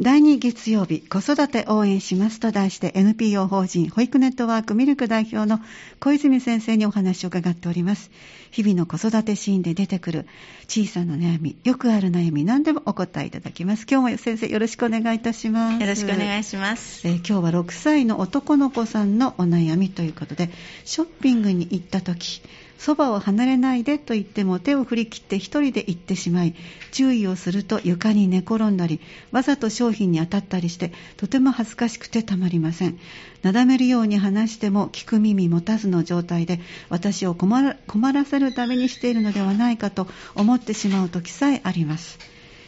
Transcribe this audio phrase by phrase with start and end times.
[0.00, 5.60] 第2月曜日子育て応援しますと題して NPO 法人保育ネットワークミルク代表の
[6.00, 8.10] 小泉先生にお話を伺っております。
[8.50, 10.26] 日々の子育てシーンで出てくる
[10.66, 13.86] 小さな悩みよくある悩み何でもお答えいただきます。
[13.88, 15.80] 今日も先生よろしくお願いいたします。
[15.80, 20.50] よろしくお願いします、えー今日は6歳の男の子さんのお悩みということで
[20.84, 22.42] ショッピングに行った時
[22.78, 26.54] そばを離れないでと言っても手を振り切って一人で行ってしまい
[26.92, 29.00] 注意をすると床に寝転んだり
[29.32, 32.98] わざと商品に当たったりしてとても恥ずかしくてたまりません。
[33.42, 42.18] なだめるように話しても聞く耳持たずの状態で私を困ら困らせるためにしているのではないかと思ってしまう時さえあります。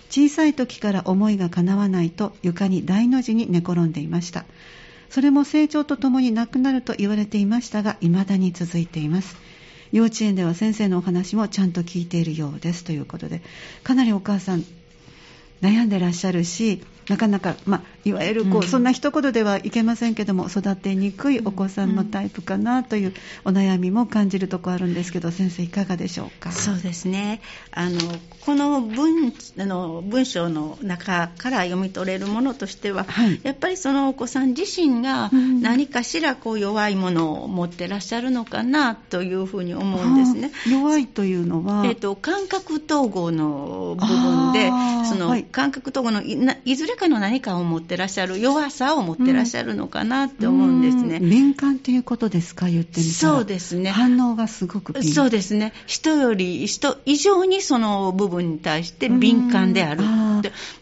[0.08, 4.44] 小さい時から思いが叶わないと床に大の字に寝転んでいました。
[5.10, 9.36] それも成長とともになくなると言われていましたが未だに続いています。
[9.92, 13.42] 幼稚園では先生のお話もちゃんと聞いているようですということで
[13.82, 14.64] かなりお母さん
[15.62, 18.68] 悩んでらっしゃるしなかなか、まあ、いわゆるこう、うん。
[18.68, 26.50] そんな一言ではいけませんけども育てにくいお子さんのタイプかなというお悩みも感じるところあるんですけど先生いかがでしょうか？
[26.52, 27.40] そうですね。
[27.70, 27.98] あの
[28.40, 33.40] この文あの文章の中から読み取れるものとしては、はい。
[33.44, 35.62] やっぱりそのお子さん自身がうん。
[35.62, 40.48] 何かしらこう弱いものを持ってらっしゃるのかなというふうに思うんですね。
[40.48, 44.70] はあ弱いというのは、えー、と感覚統合の部分で
[45.08, 45.44] そのはい。
[45.44, 51.18] 感覚統合のいないずれかの何かを持ってらっしゃる弱さを持ってらっしゃるのかなって思うんですね。
[51.22, 51.30] うん。
[51.30, 52.66] 敏感っていうことですか？
[52.68, 53.34] 言ってみたら。
[53.34, 53.90] そうですね。
[53.90, 55.72] 反応がすごく敏そうですね。
[55.86, 60.02] 人より人以上にその部分に対して敏感である。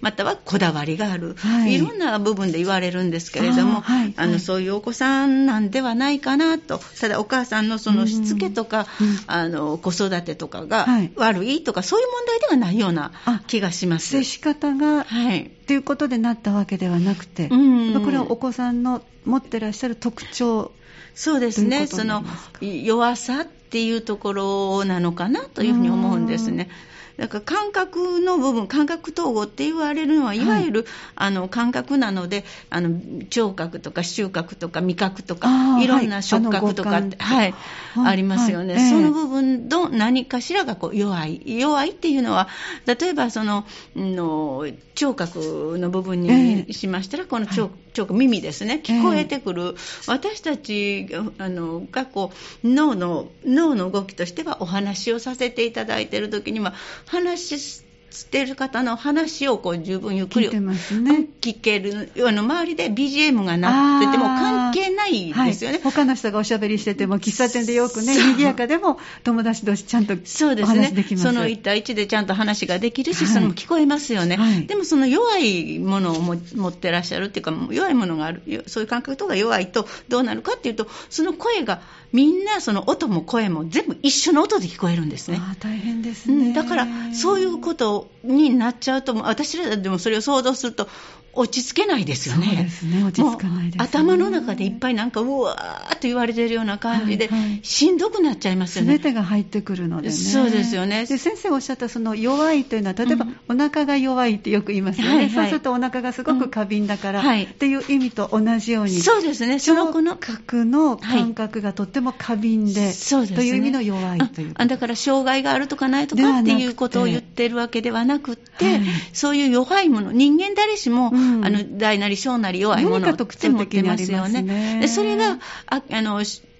[0.01, 1.75] またはこだわりがある、はい。
[1.75, 6.81] い、ろんな部分で言われるんですけれどもあーはいあのはいそういうお子さんなんではないかなと。
[7.01, 11.11] ただお母さんのそのしつけとか、うんあの子育てとかがはい。
[11.17, 14.09] 悪いとか、そういう問題ではないようなあ気がします。
[14.09, 18.05] 接し方がはいということでなったわけではなくて、うん。
[18.05, 20.73] これはお子さんの持ってらっしゃる特徴
[21.15, 22.25] そうですね、その
[22.61, 26.69] 弱さっていうところなのかなというふうに思うんですね。
[27.17, 35.87] だから感覚の部分、感覚統合って言われるのは、いわゆる、あの感覚なのであの、聴覚とか収穫とか味覚とあか、ーい。
[35.87, 37.55] ろんな触覚とかって、はいはい。
[37.95, 38.13] はい。
[38.13, 38.83] ありますよね、はい。
[38.83, 42.49] ええその部分の何かしらがこう弱い、弱いっていうのは、
[42.87, 43.65] 例えばその
[43.95, 46.65] の聴覚の部分ええ。
[46.67, 49.77] にしましたら、この聴,、聴覚、耳ですね、聞こえてくる、
[50.09, 52.33] 私たちがあのがこ
[52.65, 56.75] う脳の脳の動きとしてはお話をさせていただいている時には
[57.07, 61.29] 話ししている方の話をこう十分ゆっくり聞ね。
[61.41, 65.79] 聞けるあの周りで BGM が鳴ってても関係ないですよね。
[65.79, 70.93] はい、他の人がおしゃべりしてても喫茶店でよくね賑やかでも友達同士ちゃんとそうですね。
[71.17, 73.35] その1対1でちゃんと話ができるし、はい。
[73.35, 74.67] それも聞こえますよね、はい。
[74.67, 81.83] でもその弱いものをも持ってらっしゃるっていうか、弱いものがある、そういう感覚とか弱いとどうなるかっていうと、その声が、
[82.15, 85.39] みんなその音も声も全部一緒の音で聞こえるんですね。
[85.41, 90.89] あー大変ですね、うん、だから、そういうことになっちゃうと、私らでもそれを想像すると、
[91.37, 92.47] 落ち着けないですよね。
[92.47, 93.85] そうですね落ち着かないですね。
[93.85, 97.61] 頭の中でいっぱいなんか、うわーっと言われてるような感じで、はいはい。
[97.63, 98.99] しんどくなっちゃいますよね。
[98.99, 100.15] 全てが入ってくるのでね。
[100.15, 101.07] そうですよね。
[101.07, 103.37] で先生おっしゃったその弱いというのは、例えば、うん。
[103.49, 105.15] お腹が弱いってよく言いますよね。
[105.15, 105.31] はいはい。
[105.31, 107.27] そうするとお腹がすごく過敏だから、うん。
[107.27, 107.45] はい。
[107.45, 113.37] っていう意味と同じように、そうですね、その子の聴覚の感覚がとっても過敏で、そうですね。
[113.37, 118.83] という意味の弱いというあだから障害があるとかないとかっていうことを言ってるわけではなくって、はい。
[119.13, 124.81] そういう弱いもの、人間誰しも、うんあの大なり小なり弱いもの何かっ特徴て持って的にありますよね。
[124.81, 126.17] でそれがああの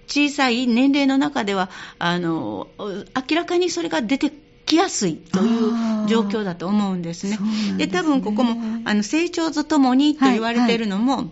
[0.07, 4.31] 小さい年齢の中ではあの明らかにそれが出て
[4.65, 7.37] きやすいという状況だと思うんですね。
[7.77, 11.31] でね多分ここもあの成長とともにと言われているのも、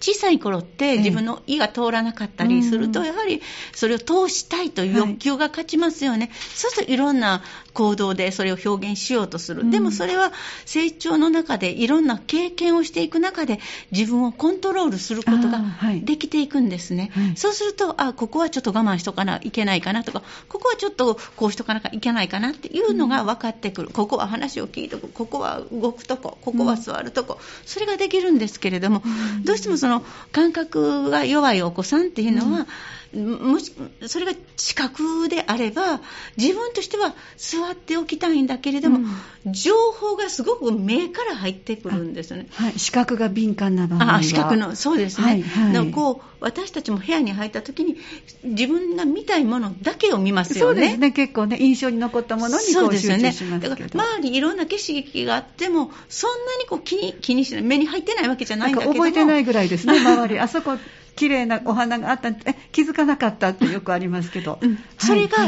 [0.00, 9.70] 小さい頃って自分の胃が通らなかったりすると、うんやはりそれを通したいという欲求が勝ちますよね、そうするといろんな行動でそれを表現しようとする、うん。
[9.70, 10.32] でもそれは
[10.64, 13.60] 成長の中でいろんな経験をしていく中で
[13.90, 15.60] 自分をコントロールすることが
[16.02, 17.36] できていくんですね、はい。
[17.36, 25.08] そうするとあここはちょっと我慢しとかないけないかなとかここはちょっとこうしとかなきゃいけないかなっていうのが分かってくる、ここは話を聞いとく。
[25.08, 26.38] ここは動くとこ。
[26.40, 29.44] ここは座るとこ、それができるんですけれども、うん。
[29.44, 30.02] どうしてもそのの
[30.32, 32.66] 感覚が弱いお子さんっていうのは、
[33.12, 33.72] もし
[34.06, 36.00] それが視覚であれば
[36.36, 39.00] 自分としては座っておきたいんだけれども、
[39.46, 42.46] うん、情報がすごく目から入ってくるんですよね。
[42.52, 44.14] はい、視覚が敏感な場合は。
[44.16, 47.96] あ視覚のそうですね、はいはい、こう私たちも部屋に入った時に
[48.44, 50.80] 自分が見たいものだけを見ますよね。
[50.80, 51.10] そうですね。
[51.10, 60.38] 結構ね印象に残ったものにこう集中しますけど、ね、周りいろんな景色があってもそんなにこう気に気にしない目に入ってないわけじゃないんだけど覚えてないぐらいですね周り。
[60.38, 60.78] あそこ
[61.16, 62.34] 綺麗なお花があったえ
[62.72, 65.38] 気づかなかったってよくありますけど、うん、それが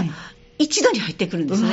[0.58, 1.70] 一度に入ってくるんですね。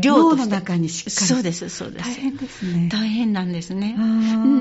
[0.00, 1.26] 量との中にしっかり。
[1.26, 2.04] そうですそうです。
[2.04, 2.88] 大変ですね。
[2.90, 3.96] 大変なんですね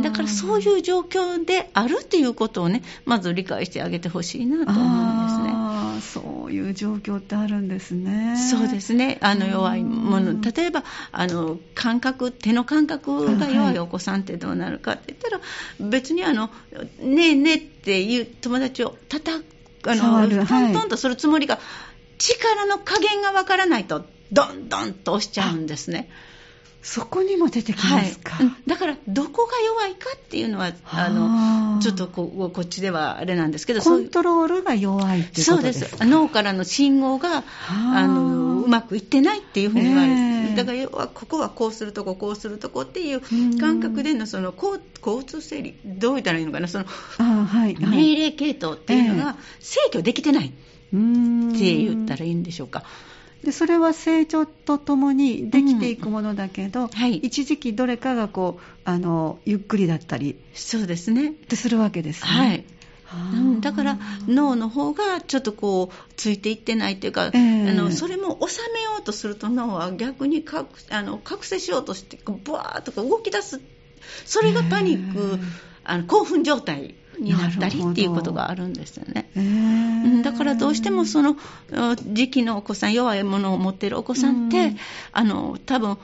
[0.02, 5.74] だからそういう状況であるっていうことをねまず理解してあげてほしいなと思うんですね。
[6.02, 8.36] そういう状況ってあるんですね。
[8.38, 9.18] そうですね。
[9.22, 10.42] あの弱いもの。
[10.42, 15.40] 例えばあの感覚手の感覚が弱いお子さんってどうなるかって言ったら、
[15.90, 16.50] 別にあの
[17.00, 19.44] ねえねえっていう友達を叩
[19.82, 21.60] くあのトントンとするつもりが、
[22.18, 26.10] 力の加減がわからないとどんどんと押しちゃうんですね。
[26.82, 31.10] そこにも出てきますか、はい、だからどこが弱いかっていうのはあ。
[31.10, 35.90] のちょっとここっちではあれなんですけどコントロールが弱いっていうことですか？
[35.90, 36.12] そうです。
[36.12, 38.06] 脳からの信号があ。
[38.06, 40.54] のうまくいってないっていうふうに言われる、え。
[40.54, 43.22] ー、だから要はここはこうするとここうするとこっていう
[43.60, 50.58] 感覚でのその交通整理どう言ったらいいのかなその、はいはい、命令系統っていうのが制御できてないって
[50.92, 52.84] 言ったらいいんでしょうか。
[53.44, 56.88] でそれは成長とともにできていくものだけど、うん。
[56.88, 61.30] はい、一時期どれかがこうあのゆっくりだったりそうですね。
[61.30, 62.30] ってするわけですね。
[62.30, 62.66] はい。
[63.14, 73.62] うん、だから脳の方がちょっとこうついていってないっていうか、えー、あのそれも収めようとすると脳は逆にかあの覚醒しようとしてブワーッとか動き出す。
[74.26, 75.40] それがパニック、えー、
[75.84, 79.30] あの興奮状態になったりっていうことがあるんですよね。
[80.24, 81.36] だからどうしてもその
[82.12, 84.76] 時期のお子さん弱いものを持っているお子さんって、
[85.12, 85.98] あの多分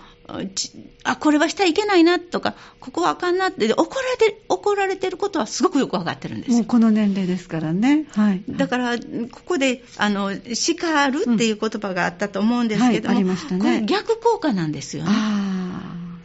[1.04, 6.52] あこれはしてはいけないなとかここはあかんなって怒られて怒られてることはすごくよく分かってるんです。
[6.52, 9.04] もうこの年齢ですからね、はい、だからこ
[9.46, 15.12] こであの叱るっていう言葉があったと思うんですけども、うんはいね、これ逆効果なんですよね。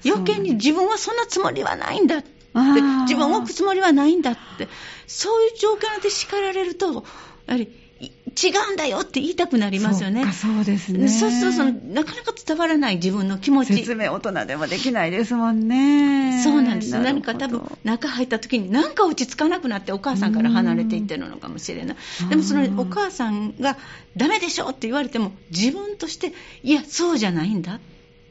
[0.05, 2.23] 余計に自分はそんなつもりはないんだ
[2.55, 4.69] で自分を置くつもりはないんだって、
[5.07, 7.05] そういう状況で叱られると、
[7.47, 7.69] やはり
[8.01, 10.25] 違うんだよって言いたくなりますよね。
[10.25, 11.09] そうそうですね。
[11.09, 13.75] そうそうそう、なかなか伝わらない自分の気持ち。
[13.75, 16.43] 説明大人でもできないですもんね。
[16.43, 16.99] そうなんです。
[16.99, 21.97] 何か多分、中入った時に何か落ち着かなくなってお母さんから離れていってるのかもしれない。
[22.29, 23.77] でもそのお母さんが
[24.17, 27.81] ダメでしょって言われても、自分として、いや、そうじゃないんだ。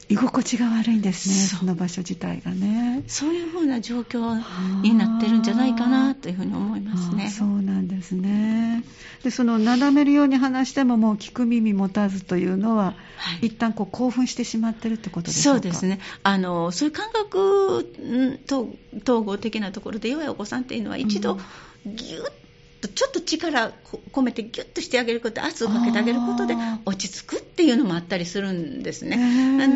[0.10, 3.04] 居心地が悪いんですねその場所自体がね。
[3.08, 4.42] そういうふうな状況
[4.82, 7.30] になってるんじゃないかなというふうに思いますね。
[7.30, 8.84] そうなんですね。
[9.24, 15.62] でそのなだめるように話してももう聞く耳持たずというのは、はい、一旦こう興奮してしまってるってことでしょうか？
[15.62, 16.00] そうですね。
[16.24, 17.90] あのそういう感覚
[18.52, 21.40] 統合的なところで弱いお子さんっていうのは一度
[21.86, 22.24] ぎゅっ
[22.84, 23.72] とちょっと力
[24.12, 29.18] 込めてギュッとしてあげること圧をかけてあげることで落ち着くっていうのもあったりするんですね。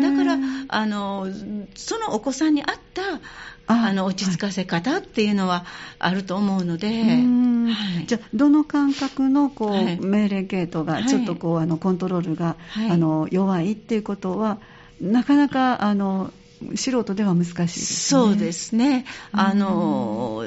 [0.02, 0.38] だから
[0.68, 1.28] あの
[1.76, 3.20] そのお子さんに合った
[3.68, 5.66] あの落ち着かせ方っていうのは
[6.00, 12.56] あると思うので、はい、じゃあどの感覚のこう、はい、命令系統がちょっとこう、あのコントロールが、
[12.90, 14.60] あの弱いっていうことは
[15.02, 16.32] なかなかあの
[16.76, 20.44] 素人では難しいです、ね、そうですね、あの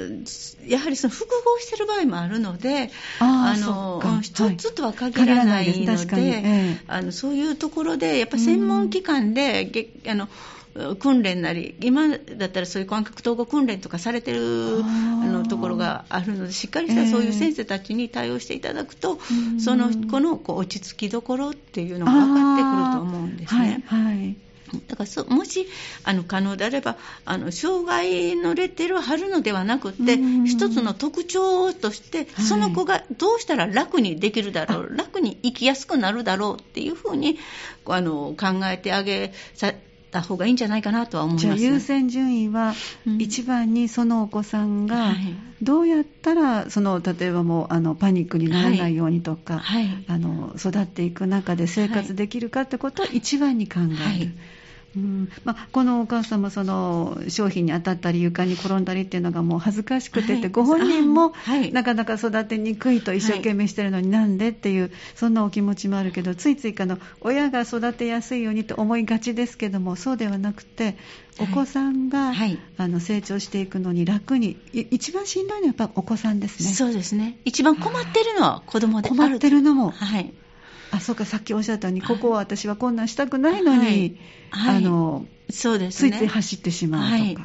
[0.67, 9.71] やはりその複合している場合もあるので、あの一つとは限らないので、はいええ、あのそういうところで、やっぱり専門機関で、
[10.07, 10.29] あの
[10.99, 23.83] 訓練なり、今だったらそういう感覚統合訓練とかされてるあのところがあるので、しっかりしたそういう先生たちに対応していただくと、えー、その子のこう落ち着きどころっていうのが分かってくると思うんですね。
[23.87, 24.37] はい、はい
[24.89, 25.67] だからそもし
[26.05, 37.37] あの可能であればあの障害のレッテルを貼るのではなくて一つの特徴としてその子がどうしたら楽にできるだろう、楽に生きやすくなるだろうっていうふうに
[37.87, 39.73] あの考えてあげさ
[40.11, 42.75] た方がいいんじゃないかなとは思います、じゃあ優先順位は
[43.19, 45.15] 一番にそのお子さんが
[45.63, 49.87] どうやったらその例えばもうあのパニックにならないようにとか、はい。
[49.87, 53.81] はい、あの育っていく中で生活できるかってことを一番に考
[54.19, 54.33] える。
[54.95, 70.97] はいうんまあ、このお母さんもその商品に当たったり床に転んだりっていうのがもう恥ずかしくてって、はいご本人もはいなかなか育てにくいと一生懸命してるのになんでっていうそんなお気持ちもあるけどついついあの親が育てやすいようにと思いがちですけどもそうではなくて
[71.39, 76.73] お子さんが、はいあの成長していくのに楽にい一番しんどいのはやっぱお子さんですね。
[76.73, 77.39] そうですね。
[77.45, 80.33] 一番困ってるのは子供で困ってるのもはい。
[80.93, 83.89] あそうかさっきおっしゃったようにここは私はこんなんしたくないのに、はい
[84.51, 86.13] はいあのそうですね。
[86.13, 87.23] ついつい走ってしまうとか。
[87.23, 87.37] はい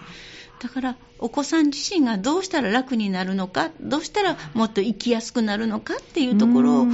[0.60, 6.92] だからお子さん自身がどうしたら楽になるのかどうしたらもっと生きやすくなるのかっていうところを考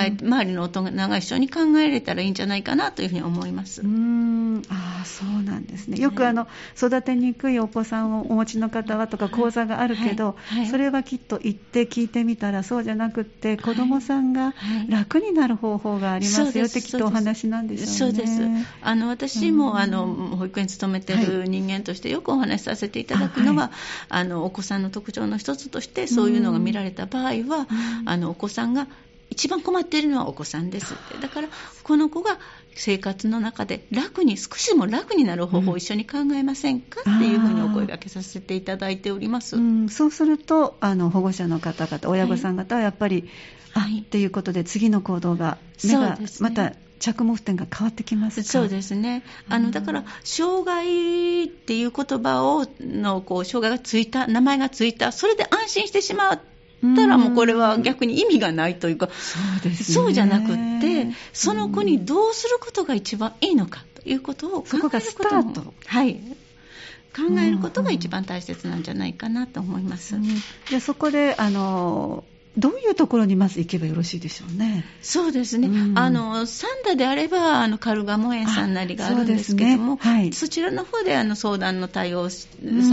[0.00, 3.80] えて周りの大人が一緒に考えれたらいいんじゃないかなというふうに思います。
[3.82, 4.62] うーん。
[4.68, 6.00] ああそうなんですね。
[6.00, 10.58] よくあの育てにくいお子さんをお持ちの方はとか講座があるけど、はい。
[10.60, 10.66] はい。
[10.66, 14.52] それはきっと行って聞いてみたらそうじゃなくって子どもさんがは
[14.88, 14.90] い。
[14.90, 17.92] 楽になる方法がありますよってきっとお話なんでしょうね。
[17.98, 18.42] そうです。
[18.80, 19.56] あの私うん。
[19.56, 23.70] もあの保育園に勤めてる人間としてよくお話しさせていただくのは、
[24.08, 28.08] ああのお子さんの特徴の一つとしてそういうのが見られた場合は、うん。
[28.08, 28.88] あのお子さんが
[29.30, 31.18] 一番困っているのはお子さんですって。
[31.18, 31.48] だから
[31.82, 32.38] この子が
[32.74, 39.56] 生活の中で楽に少しでも楽になる方法を一緒に考えませんか、っていうふうにお声掛けさせていただいております。
[39.56, 43.24] うん、そうするとあの保護者の方々親御さん方はやっぱり、はい
[43.74, 48.48] あっていうことで次の行動が目がまた着目点が変わってきますか？
[48.48, 49.22] そうですね。
[49.48, 49.64] あうん。
[49.64, 56.40] のだから障害っていう言葉をのこう障害がついた名前がついたそれで安心してしまっ
[56.96, 59.94] たらもうこれは逆に意味がないというか、そうですね。
[59.94, 65.74] そうじゃなくってその子にどうすることが一番いいのかということを考えることもそこがスタート。
[65.86, 66.20] はい。
[67.16, 70.16] 考えることが一番大切なんじゃないかなと思います。
[70.16, 70.24] うん。
[70.24, 72.24] じゃあそこであの
[72.56, 74.84] どういうところにまず行けばよろしいでしょうね。
[75.02, 75.98] そうですね、うん。
[75.98, 80.14] あのサンダであればあのカルガモ園さんなりがあるんですけども、あそね。
[80.14, 80.32] はい。
[80.32, 82.46] そちらの方であの相談の対応さ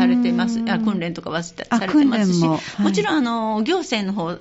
[0.07, 0.59] れてます。
[0.59, 0.69] うん。
[0.69, 2.93] あ訓練とかはされてますしもも,、はい。
[2.93, 4.39] ちろんあの行政の方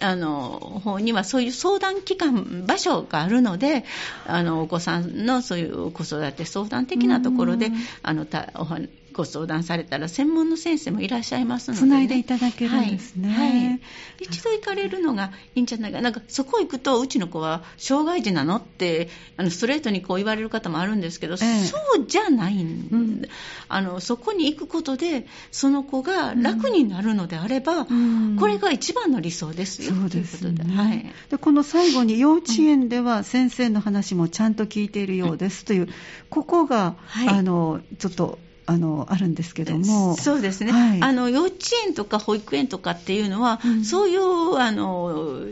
[0.00, 3.84] あの方にはそういう相談機関場所があるので
[4.26, 7.74] あのお子さんのそういう子育て相談的なところでうん。
[8.02, 8.78] あのたおは
[9.12, 13.28] ご相談されたら専門の先生もいらっしゃいますので、つないでいただけるんですね。
[13.28, 13.80] はいはい。
[14.20, 16.00] 一度行かれるのがいいんじゃないか。
[16.00, 21.64] なんかそこ行くとうちの子は障害児なのってあのストレートにこう言われる方もあるんですけど、ええ。
[21.64, 23.22] そうじゃないん、うん。
[23.68, 28.36] あのそこに行くことでその子が楽になるのであれば、うん。
[28.38, 29.94] これが一番の理想ですよ。
[29.94, 30.82] そうですということね、で。
[30.82, 31.12] はい。
[31.30, 35.88] でこの最後に幼稚園では先生の話もちゃんと聞いているようですという、
[36.30, 37.28] ここが、はい。
[37.28, 40.16] あのちょっとあのあるんですけども。
[40.16, 41.02] そうですね、はい。
[41.02, 43.84] あの幼稚園とか保育園とかっていうのは、うん。
[43.84, 45.46] そういうあの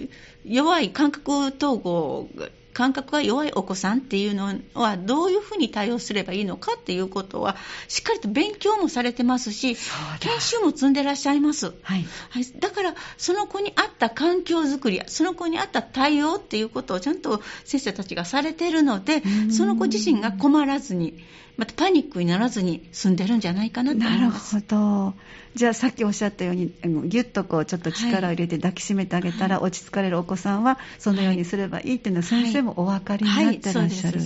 [0.44, 7.56] 弱い感覚統合が感覚が弱いお子さんっていうのはどういうふうに対応すればいいのかっていうことは
[7.88, 9.76] しっかりと勉強もされてますし
[10.20, 11.74] 研修も積んでらっしゃいます。
[11.82, 12.06] はい。
[12.30, 19.52] はい、だから、その子に合った環境づくりや、その子に合った対応っていうことをちゃんと先生たちがされているのでう、ん。
[19.52, 21.18] その子自身が困らずに、
[21.60, 24.60] またパニックにならずに済んでるんじゃないかなと思ないるます。
[24.60, 25.14] ほど。
[25.54, 34.20] じゃあさっきおっしゃったようにあのギュッとこうちょっと力を入れて抱きしめてあげたら、落ち着かれるお子さんはそのようにすればいいっていうのは先生もお分かりになってらっしゃる。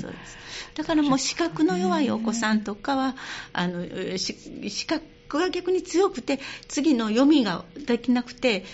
[0.76, 3.16] だからもう視覚の弱いお子さんとかは、
[3.52, 3.84] あの
[4.16, 5.04] し視覚
[5.40, 6.38] が逆に強くて、
[6.68, 8.64] 次の読みができなくて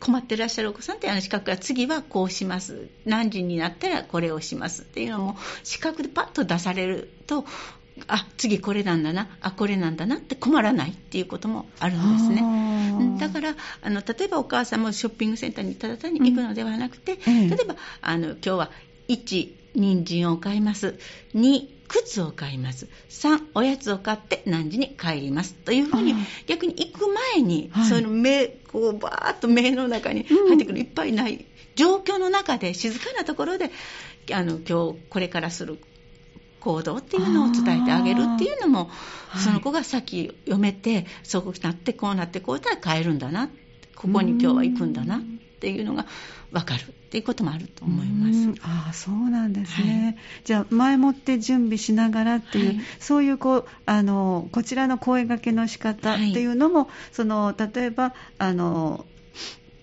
[0.00, 7.44] 困ってらっしゃるお子さんって、あの視覚が次はこうします、何時になったらこれをしますっていうのも、視覚でパッと出されると、
[8.08, 10.16] あ次これなんだな、あこれなんだな。
[10.16, 13.18] って困らないっていうこともあるんですね。
[13.18, 17.48] だからあの例えばお母さんもショッピングセンターにただ単に行くのではなくて、ええ。
[17.48, 18.70] 例えばあの今日は
[19.08, 20.98] 1人参を買います。
[21.34, 22.88] 2靴を買います。
[23.08, 26.14] 3おやつを買って何時に帰りますというふうに
[26.46, 27.88] 逆に行く前に、はい。
[27.88, 31.44] その目こうバーッと目の中に入ってくるいっぱいない。
[31.76, 33.70] 状況の中で静かなところで
[34.32, 35.78] あの今日これからする
[36.60, 38.88] 行動っていうのを伝えてあげるっていうのも、はい
[39.36, 43.50] その子が先読めてそうなってこうなってこうたら帰るんだな
[43.94, 45.20] ここに今日は行くんだなっ
[45.60, 46.06] ていうのが
[46.52, 48.38] 分かるっていうこともあると思います。
[48.38, 48.54] うん。
[48.62, 52.80] ああそうなんですね、じゃあ前もって準備しながらっていう、はい。
[52.98, 59.06] そういうこうあのこちらの声掛けの仕方っていうのも、その例えばあの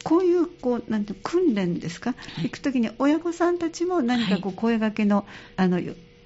[0.04, 2.44] こういうこうなんて訓練ですか、い。
[2.44, 5.26] 行くときに親御さんたちも何かこう声掛けの、
[5.56, 5.80] あの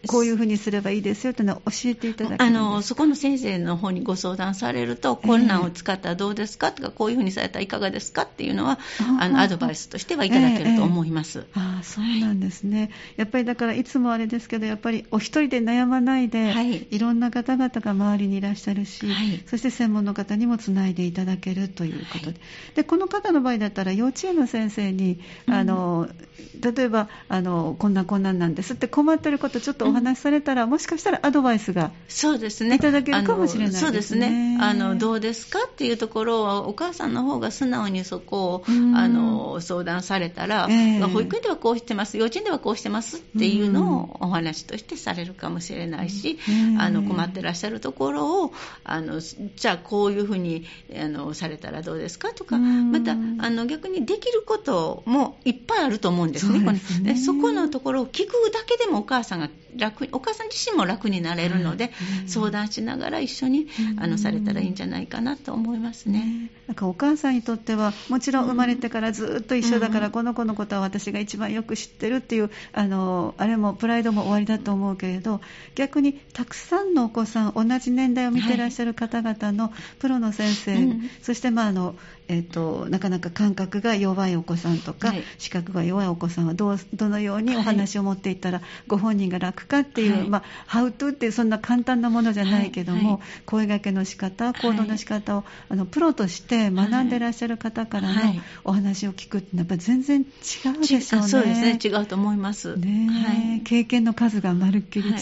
[0.07, 2.59] こういうふうにすればいいですよというのを教えていただけるんです。
[2.59, 8.79] あのそこの先生の方にご相談されると、こんなんを使ったらどうですかとか、こういうふうにされたらいかがですかっていうのは、
[9.19, 11.45] あのアドバイスとしてはいただけると思います。
[11.53, 16.87] ああそうなんですね、やっぱりだからいつもあれですけどやっぱりお一人で悩まないで、はい。
[16.89, 19.43] い、ろんな方々が周りにいらっしゃるし、はい。
[19.45, 22.39] そして専門の方にもつないでいただけるということで,、
[22.75, 26.09] でこの方の場合だったら幼稚園の先生にあの、
[26.59, 32.75] 例えばあのこんなこんなんなんですって困ってることちょっとお話しされたら、もしかしたらアドバイスがそうですね。
[32.75, 33.81] いただけるかもしれないですね。
[33.81, 34.57] そうですね。
[34.61, 38.95] あの、どうですかっていうところは、お母さんの方が素直にそこを、うん。
[38.95, 41.01] あの、相談されたら、ええ。
[41.01, 46.81] 保育園ではこうしてます、幼稚園ではこうしてますっていうのをお話としてされるかもしれないし、うん。
[46.81, 52.91] あの、困ってらっしゃるところを、あの、じゃあこういうふうに、あの、されたらどうですかとか、うん。
[52.91, 57.15] また、あの、逆にできることもいっぱいあると思うんですね。
[57.15, 57.41] そね。
[57.41, 61.91] このところを聞くだけでもお母さんが楽に、お母さん自身も楽になれるので、
[62.21, 62.27] うん。
[62.27, 64.03] 相談しながら一緒にうん。
[64.03, 66.49] あのされたらいいんじゃないかなと思いますね。
[66.67, 70.11] なんかお母さんにとってはもちろん生まれてからずっと一緒だから、うん。
[70.11, 75.41] この子のことは私が一番よく知ってるっていうあのあれもプライドも終わりだと思うけれど
[75.75, 81.09] 逆にたくさんのお子さん同じ年代を見てらっしゃる方々のプロの先生、うん。
[81.21, 81.95] そして、まああの
[82.27, 85.23] えっとなかなか感覚が弱いお子さんとか、はい。
[85.37, 90.29] 視覚が弱いお子さんはどうどのようにお話を持っていったら、ご本人が楽かっていう、はい。
[90.29, 93.11] まあ、ハウトゥーっていうそんな簡単なものじゃないけども、はい。
[93.13, 93.21] はい。
[93.45, 100.27] 声掛けの仕方行動の仕方を、あのプロとして学んでらっしゃる方からのはいお話を聞くってやっぱり全然違う
[100.81, 101.27] でしょうね。
[101.27, 102.75] そうですね、違うと思います。
[102.77, 105.17] ねえはい経験の数がまるっきり違う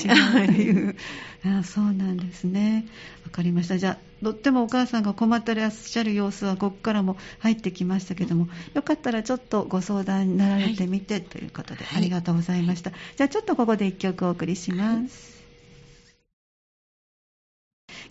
[0.47, 0.95] という、
[1.45, 2.85] あそうなんですね。
[3.23, 3.77] わかりました。
[3.77, 12.91] じゃあ、とってもお母さんが困ってらっしゃる様子はここからも入ってきましたけども、よかったらちょっとご相談になられてみて、ということで、はいありがとうございました。
[12.91, 15.34] じゃあ、ちょっとここで一曲お送りします。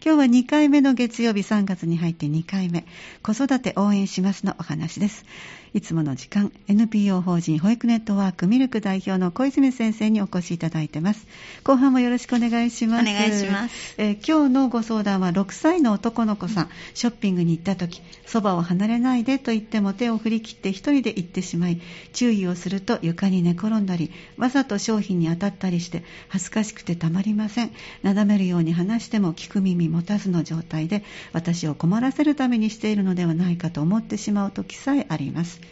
[0.04, 2.84] 今日は2回目の月曜日3月に入って2回目。
[3.22, 5.24] 子育て応援しますのお話です。
[5.74, 11.26] いつもの時間 NPO 法人保育ネットワークミルク代表の小泉先生にお越しいただいてます。
[11.64, 13.02] 後半もよろしくお願いします。
[13.02, 16.68] お願いします、えー今日のご相談は6歳の男の子さん。
[16.94, 21.80] ショッピングに行った時そばを離れないでと言っても手を振り切って一人で行ってしまい
[22.12, 27.72] 注意をすると床に寝転んだりわざと商品に当たったりして恥ずかしくてたまりません。
[28.04, 31.02] なだめるように話しても聞く耳持たずの状態で
[31.32, 35.63] 私を困らせるためにしているのではないかと思ってしまう時さえあります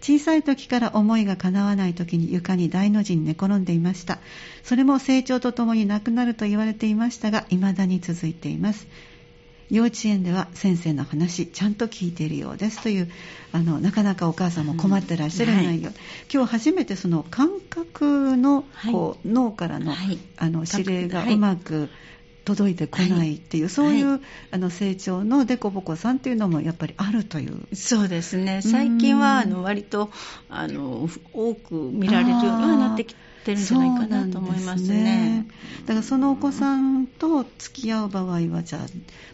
[0.00, 4.18] 小さい時から思いが叶わない時に床に大の字に寝転んでいました。
[4.62, 8.86] それも成長とともになくなると言われていましたが未だに続いています。
[9.70, 13.10] 幼稚園では先生の話ちゃんと聞いているようですという
[13.52, 15.90] あのなかなかお母さんも困ってらっしゃる内容、
[16.32, 20.18] 今日初めてその感覚のこう、脳からの,、はい。
[20.36, 21.34] あの指令がはい。
[21.34, 21.88] うまく
[22.44, 24.20] 届いてこないっていう、そういう、はい
[24.52, 27.74] あの成長のデコボコさんっていうのもやっぱりあるという。
[27.74, 30.10] そうですね、最近はあの割と
[30.48, 35.46] あの多く見られるようにはなってきてるんじゃないかなと思いますね。
[35.46, 38.86] ですだからそのお子さんと付き合う場合はじゃあ、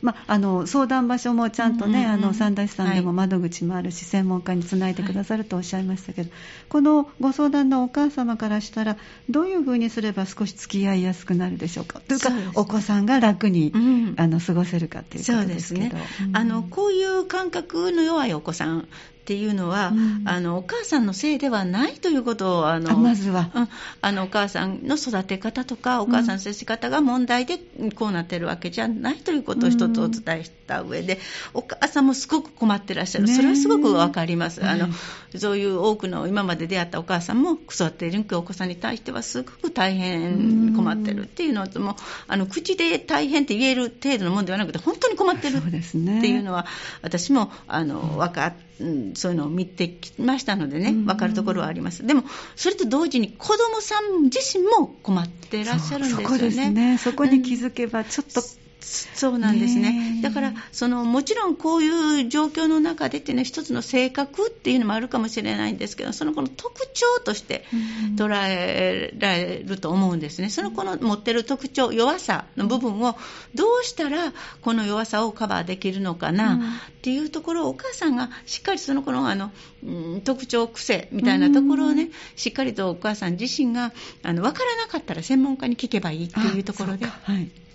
[0.02, 3.16] まあ、あの相談場所もちゃんとね、うんうんうんあの三田市さんでもはい。
[3.16, 6.30] 窓口もあるし、専門家につないでくださるとおっしゃいましたけど、
[6.68, 8.96] このご相談のお母様からしたら
[9.30, 12.00] どういうふうにすれば少し付き合いやすくなるでしょうか？
[12.00, 12.16] とい。
[12.16, 14.14] うかお子さんが楽に、うん。
[14.18, 15.54] あの過ごせるかというこそうとでけど。
[15.54, 15.92] ですすね、
[16.28, 18.88] うんあのこういう感覚の弱いお子さん
[19.26, 20.22] っていうのは、うん。
[20.24, 23.50] あのお母さんのせいではないということをあのあまずは。
[23.52, 23.68] うん。
[24.00, 27.58] あのお母さんの育て方とかお母さんの接し方が問題で
[27.96, 31.18] こうなってるわけじゃないということを一つお伝えした上で、
[31.54, 33.34] お母さんもすごく困ってらっしゃる、ねえ。
[33.36, 34.92] それはすごくわかります、あのはい
[35.38, 41.96] そういう多くの今まで出会ったお母さんも子育ているお子さんに対してはすごく大変困ってるっていうのとも
[42.28, 46.66] あの口で大変って言える程度のものではなくて本当に困ってるそうですねっていうのは
[47.02, 49.14] 私もあのわかうん。
[49.14, 51.04] そういうのを見てきましたのでねうん。
[51.06, 52.06] 分かるところはあります。
[52.06, 56.24] でもそれと同時に子どもさん自身も困ってらっしゃるんですよね。
[56.24, 56.98] そそこですね。
[56.98, 58.42] そこに気づけばちょっと、
[58.86, 60.20] そうなんですね。
[60.22, 67.76] だからそのもちろんこういう状況の中でっていうのは一つの性格っていうのもあるかもしれないんですけどその子の特徴としてう
[68.12, 68.16] ん。
[68.16, 70.48] 捉えられると思うんですね。
[70.50, 73.16] その子の持ってる特徴弱さの部分を
[73.54, 76.60] どうしたらこの弱さをカバーできるのかな、うん。
[76.60, 76.62] っ
[77.02, 79.52] ていうところをお母さんがしっかりその子のあの、
[79.84, 87.65] うん特徴、癖みたいなところをね、しっかりとお母さん自身があの分からなかったら専門家に聞けばいいっていうところではい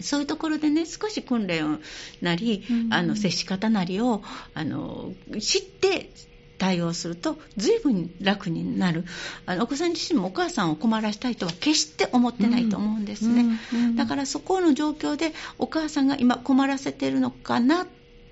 [0.00, 1.80] そういうところでね、少し訓練
[2.20, 2.94] なり、うん。
[2.94, 4.22] あの接し方なりを
[4.54, 6.10] あの知って、
[6.58, 9.04] 対応すると随分楽になる。
[9.46, 17.86] あのお子さん自身もお母さんを困らしたいとは決して思ってないと思うんですね、うんうんだからそこの状況でお母さんが今困らせてるのかなっ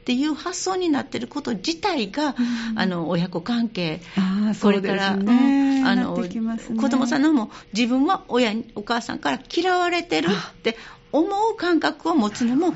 [0.04, 2.78] ていう発想になってること自体が、うん。
[2.78, 4.00] あの親子関係
[4.62, 5.24] これから、ね。
[5.24, 6.40] うんあのね。
[6.80, 10.76] 子供さんのも自分は親にお母さんから嫌われてるって
[11.14, 12.74] 思う感覚を持つのも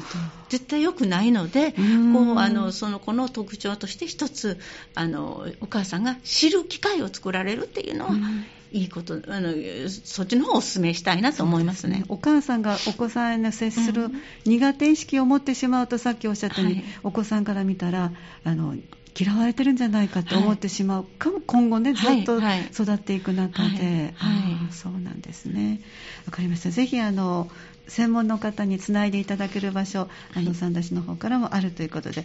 [0.48, 2.12] 絶対良くないので、うん。
[2.14, 4.60] こうあのその子の特徴として一つ
[4.94, 8.46] あのお母さんが知る機会を作られるっていうのは、うん。
[8.70, 9.54] いいことあの
[9.88, 12.04] そっちの方をお勧めしたいなと思いますね。
[12.08, 14.22] お母さんがお子さんへ接するうん。
[14.44, 16.84] 苦手意識を持ってしまうとさっきおっしゃったように、はい。
[17.02, 18.12] お子さんから見たら
[18.44, 18.76] あの
[19.18, 22.42] 嫌われてるんじゃないかと思ってしまうかも、今後ねずっとはい。
[22.42, 24.72] はい育っていく中で、はい。
[24.72, 25.80] そうなんですね。
[26.26, 26.70] わかりました。
[26.70, 27.50] ぜひあの
[27.88, 32.24] 専門の方につないでいただける場所あの三田市の方からもあるということで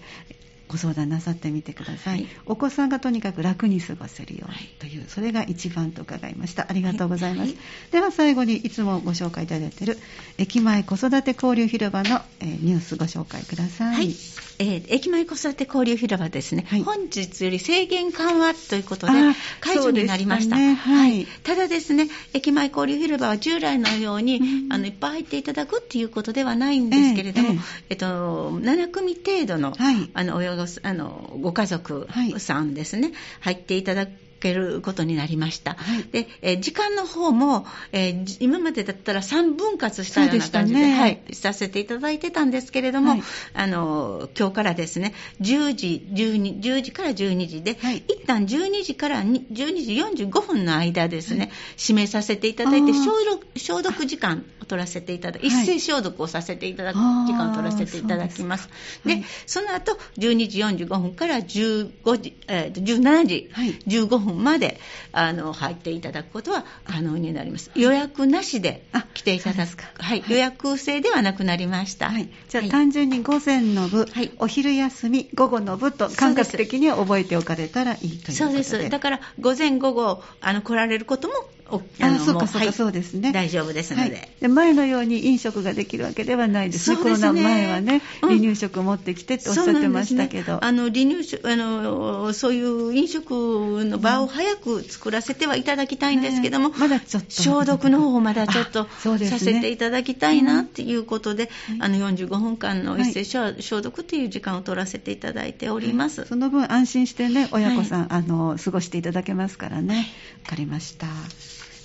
[0.74, 2.28] ご相談なさってみてください、はい。
[2.48, 5.00] お子さんがとにかく楽に過ごせるようにはいとい。
[5.00, 6.66] う、それが一番と伺いました。
[6.68, 7.58] ありがとうございます、はい。
[7.92, 10.00] では最後にいつもご紹介いただいている
[10.40, 14.16] 駅前子育て交流広場の、えーニュースご紹介ください、はい、
[14.60, 16.84] えー駅前子育て交流広場ですね、はい。
[16.84, 20.56] 本日より制限緩和ということであ解除になりました。
[20.56, 20.74] ね。
[20.74, 21.26] はい。
[21.44, 24.74] ただですね駅前交流広場は従来のように、うん。
[24.74, 27.60] あのいっぱい入っていただくっていうことではないんですけれども、えええ
[27.90, 27.94] え。
[27.94, 30.10] っと、7組程度の,、はい。
[30.14, 32.40] あの親御さんあのご家族はい。
[32.40, 34.08] さんですね、入っていただ
[34.44, 36.04] けることになりました、はい。
[36.12, 43.24] でえー時間の方も、え今までだったら3分割したような感じでねはい、させていただいてたんですけれども、はい。
[43.54, 47.98] あの今日からですね10時 ,12 10時から12時で、はい。
[48.08, 55.64] 一旦12時からに12時45分の間ですね、指名させていただいて消毒消毒時間を取らせていただく、はい。
[55.64, 58.70] 一斉消毒をさせていただく時間を取らせていただきます。
[59.06, 63.74] でその後12時45分から15時、えーと17時はい。
[63.88, 64.80] 15分まで
[65.12, 67.72] あの入っていただくことは可能になります。
[67.76, 69.84] 予約なしであ来ていただく。
[70.02, 70.32] はい、はい。
[70.32, 72.72] 予約制ではなくなりました、はい、じゃあ、はい。
[72.72, 74.32] 単純に午前の部、はい。
[74.40, 78.34] お昼休み、午後の部と感覚的に覚えておかれたらいいということで。
[78.34, 78.90] そうです。
[78.90, 81.34] だから、午前午後、あの、来られることも、
[81.70, 83.32] おあのそうかそうか、そうですね。
[83.32, 84.12] 大丈夫ですので。
[84.12, 87.04] はい、で前のように飲食ができるわけではないですね、すね。
[87.04, 88.30] コロナ前はね、うん。
[88.30, 97.32] 離乳食持ってきてっておっしゃってましたけど、ね、あの離乳食あの、そういう飲食の場を早く作らせてはいただきたいんですけども、ねまだちょっと。
[97.32, 101.50] 消毒の方をまだちょっとさせていただきたいなっていうことで、
[101.80, 106.26] あの45分間の一斉消消毒という時間を取らせていただいております。
[106.26, 110.08] その分安心してね、親子さん、あの過ごしていただけますからね、
[110.44, 111.08] わかりました。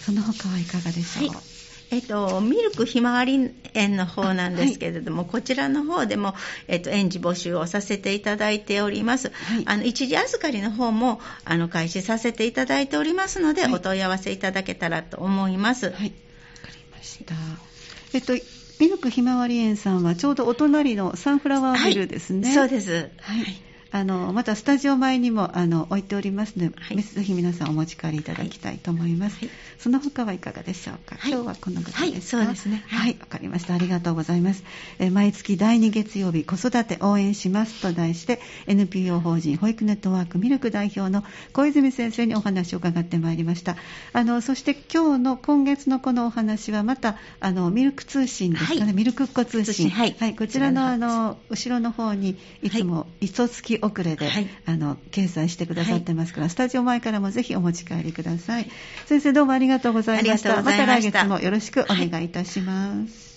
[0.08, 1.28] その他はいかがでしょう？
[1.28, 1.36] はい
[1.90, 6.34] えっと、ミルクひまわり園の方なんですけれども、こちらの方でも、
[6.66, 9.30] えっと、園児募集をさせていただいております。
[9.30, 15.86] はいあの一時預かりの方もあの開始させていただいておりますので、はいお問い合わせいただけたらと思います。
[15.86, 16.10] はい、わかり
[16.92, 17.34] ました。
[18.12, 18.34] えっと、
[18.80, 22.48] ミルクひまわり園さんはちょうどお隣のサンフラワービルですね。
[22.48, 23.10] はいそうです。
[23.18, 23.46] はい。
[23.90, 29.38] あのまたスタジオ前にもあの置いておりますので、はいぜひ皆さんお持ち帰りいただきたいと思います。
[29.38, 31.14] はいその他はいかがでしょうか？
[31.16, 32.38] はい今日はこのぐらいですか？
[32.38, 33.74] はいそうですねはい、わ、かりました。
[33.74, 34.64] ありがとうございます。
[34.98, 43.77] えー毎月第2月曜日子育て応援しますと題して NPO 法人保育ネットワークミルク代表の小泉先生にお話を伺ってまいりました。
[44.12, 48.81] あのそして今日の今月のこのお話はまたあのミルク通信ですかね？
[48.83, 49.88] はいミルクっ子通信。
[49.90, 58.70] はいこちらのあのの後ろの方にいつも一月遅れで、はいあの掲載してくださってますから、スタジオ前からもぜひお持ち帰りください。
[59.06, 60.62] 先生どうもありがとうございました。
[60.62, 63.27] また来月もよろしくお願いいたします。